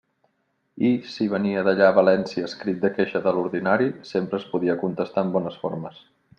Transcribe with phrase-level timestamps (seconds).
[0.87, 5.39] I, si venia d'allà València escrit de queixa de l'ordinari, sempre es podia contestar amb
[5.41, 6.05] bones formes.